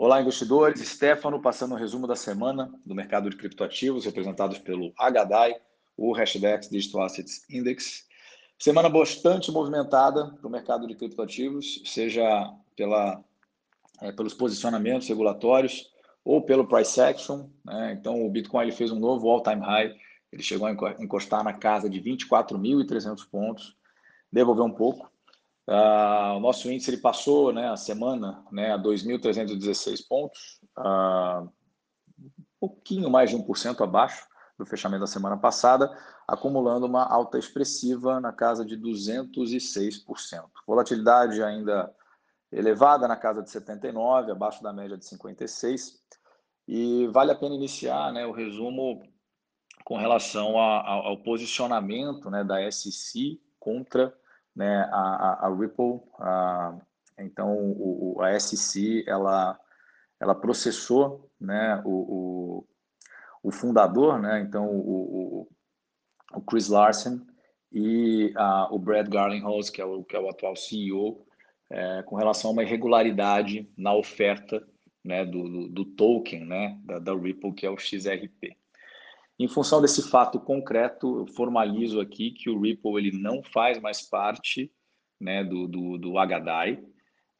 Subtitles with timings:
[0.00, 0.78] Olá, investidores.
[0.88, 5.56] Stefano, passando o um resumo da semana do mercado de criptoativos, representados pelo HDAI,
[5.96, 8.06] o Hashdex Digital Assets Index.
[8.56, 13.24] Semana bastante movimentada para o mercado de criptoativos, seja pela,
[14.00, 15.90] é, pelos posicionamentos regulatórios
[16.24, 17.48] ou pelo price action.
[17.64, 17.96] Né?
[17.98, 19.92] Então, o Bitcoin ele fez um novo all-time high,
[20.30, 20.72] ele chegou a
[21.02, 23.76] encostar na casa de 24.300 pontos,
[24.30, 25.10] devolveu um pouco,
[25.68, 31.46] Uh, o nosso índice ele passou né, a semana né, a 2.316 pontos, uh,
[32.18, 34.26] um pouquinho mais de 1% abaixo
[34.58, 35.94] do fechamento da semana passada,
[36.26, 40.44] acumulando uma alta expressiva na casa de 206%.
[40.66, 41.94] Volatilidade ainda
[42.50, 45.98] elevada na casa de 79, abaixo da média de 56.
[46.66, 49.02] E vale a pena iniciar né, o resumo
[49.84, 54.14] com relação a, a, ao posicionamento né, da SEC contra
[54.58, 56.76] né, a, a, Ripple, a,
[57.16, 59.56] então o, a SEC, ela,
[60.18, 62.66] ela processou né, o, o,
[63.44, 65.48] o fundador, né, então o,
[66.34, 67.24] o, Chris Larsen
[67.70, 71.24] e a, o Brad Garlinghouse, que é o, que é o atual CEO,
[71.70, 74.66] é, com relação a uma irregularidade na oferta
[75.04, 78.57] né, do, do, do token né, da, da Ripple, que é o XRP.
[79.38, 84.02] Em função desse fato concreto, eu formalizo aqui que o Ripple ele não faz mais
[84.02, 84.72] parte
[85.20, 86.14] né, do, do, do.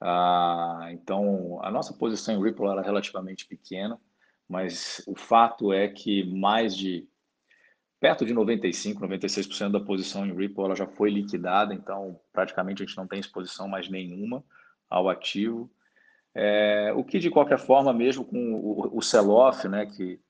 [0.00, 4.00] Ah, então, a nossa posição em Ripple era relativamente pequena,
[4.48, 7.08] mas o fato é que mais de
[8.00, 12.86] perto de 95, 96% da posição em Ripple ela já foi liquidada, então praticamente a
[12.86, 14.44] gente não tem exposição mais nenhuma
[14.88, 15.68] ao ativo.
[16.32, 20.20] É, o que de qualquer forma, mesmo com o, o sell-off, né, que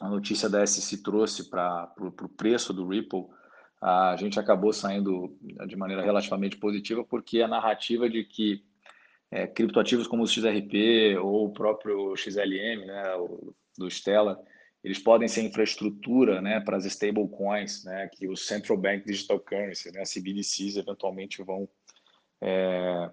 [0.00, 3.26] a notícia da SEC trouxe para o preço do Ripple,
[3.80, 5.34] a gente acabou saindo
[5.66, 8.62] de maneira relativamente positiva, porque a narrativa de que
[9.30, 14.38] é, criptoativos como o XRP ou o próprio XLM, né, o, do Stella,
[14.82, 19.92] eles podem ser infraestrutura né, para as stablecoins, né, que o Central Bank Digital Currency,
[19.92, 21.68] né, CBDCs, eventualmente vão,
[22.40, 23.10] é,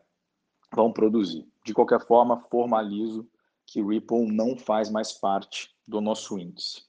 [0.73, 1.45] vão produzir.
[1.63, 3.29] De qualquer forma, formalizo
[3.67, 6.81] que Ripple não faz mais parte do nosso índice.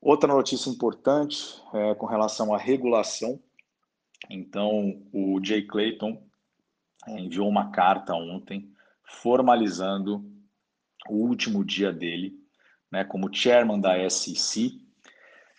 [0.00, 3.42] Outra notícia importante é com relação à regulação.
[4.30, 6.22] Então, o Jay Clayton
[7.08, 8.72] é, enviou uma carta ontem
[9.04, 10.24] formalizando
[11.08, 12.46] o último dia dele
[12.90, 14.80] né, como chairman da SEC.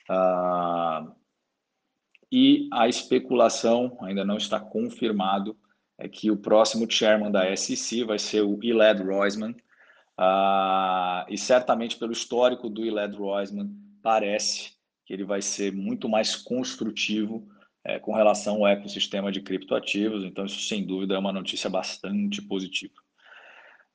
[0.09, 1.12] Uh, ah,
[2.31, 5.57] e a especulação, ainda não está confirmado,
[5.97, 9.56] é que o próximo chairman da SEC vai ser o Elad Roisman,
[10.19, 13.69] Uh, e certamente pelo histórico do Elad Roisman,
[14.01, 14.72] parece
[15.05, 17.47] que ele vai ser muito mais construtivo
[17.83, 20.23] é, com relação ao ecossistema de criptoativos.
[20.25, 22.94] Então, isso sem dúvida é uma notícia bastante positiva.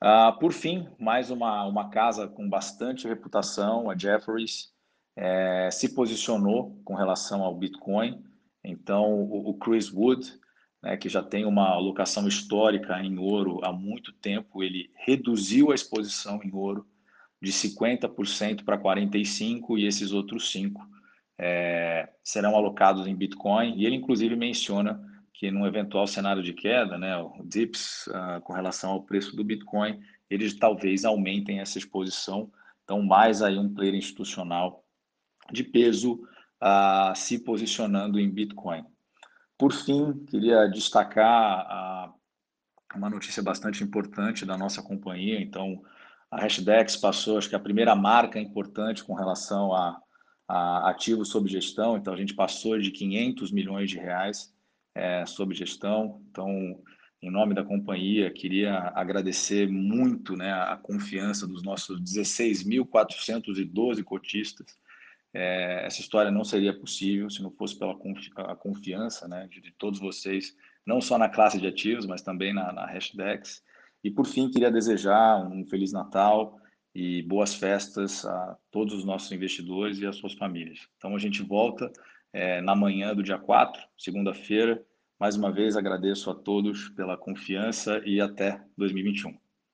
[0.03, 4.73] Uh, por fim, mais uma, uma casa com bastante reputação, a Jefferies,
[5.15, 8.23] é, se posicionou com relação ao Bitcoin.
[8.63, 10.33] Então, o, o Chris Wood,
[10.83, 15.75] né, que já tem uma alocação histórica em ouro há muito tempo, ele reduziu a
[15.75, 16.85] exposição em ouro
[17.41, 20.73] de 50% para 45% e esses outros 5%
[21.39, 23.75] é, serão alocados em Bitcoin.
[23.77, 25.01] E ele, inclusive, menciona
[25.33, 29.43] que num eventual cenário de queda, né, o DIPS, uh, com relação ao preço do
[29.43, 32.51] Bitcoin, eles talvez aumentem essa exposição.
[32.83, 34.85] Então, mais aí um player institucional
[35.51, 36.21] de peso
[36.61, 38.85] uh, se posicionando em Bitcoin.
[39.63, 42.13] Por fim, queria destacar a,
[42.93, 45.39] uma notícia bastante importante da nossa companhia.
[45.39, 45.81] Então,
[46.29, 50.01] a Hashdex passou, acho que a primeira marca importante com relação a,
[50.49, 51.95] a ativos sob gestão.
[51.95, 54.53] Então, a gente passou de 500 milhões de reais
[54.93, 56.21] é, sob gestão.
[56.29, 56.83] Então,
[57.21, 64.77] em nome da companhia, queria agradecer muito né, a confiança dos nossos 16.412 cotistas
[65.33, 69.59] é, essa história não seria possível se não fosse pela confi a confiança né, de,
[69.61, 70.55] de, todos vocês,
[70.85, 73.63] não só na classe de ativos, mas também na, na Hashdex.
[74.03, 76.59] E, por fim, queria desejar um Feliz Natal
[76.93, 80.87] e boas festas a todos os nossos investidores e às suas famílias.
[80.97, 81.91] Então, a gente volta
[82.31, 84.85] é, na manhã do dia 4, segunda-feira.
[85.19, 89.42] Mais uma vez, agradeço a todos pela confiança e até 2021.